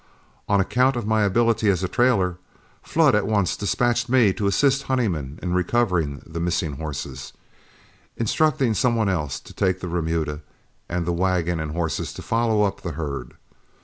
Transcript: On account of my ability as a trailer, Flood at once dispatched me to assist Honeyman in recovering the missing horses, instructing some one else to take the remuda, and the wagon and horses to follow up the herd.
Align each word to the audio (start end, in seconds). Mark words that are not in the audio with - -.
On 0.49 0.59
account 0.59 0.95
of 0.95 1.05
my 1.05 1.21
ability 1.21 1.69
as 1.69 1.83
a 1.83 1.87
trailer, 1.87 2.37
Flood 2.81 3.13
at 3.13 3.27
once 3.27 3.55
dispatched 3.55 4.09
me 4.09 4.33
to 4.33 4.47
assist 4.47 4.81
Honeyman 4.89 5.37
in 5.43 5.53
recovering 5.53 6.23
the 6.25 6.39
missing 6.39 6.77
horses, 6.77 7.33
instructing 8.17 8.73
some 8.73 8.95
one 8.95 9.09
else 9.09 9.39
to 9.41 9.53
take 9.53 9.79
the 9.79 9.87
remuda, 9.87 10.41
and 10.89 11.05
the 11.05 11.13
wagon 11.13 11.59
and 11.59 11.73
horses 11.73 12.13
to 12.13 12.23
follow 12.23 12.63
up 12.63 12.81
the 12.81 12.93
herd. 12.93 13.35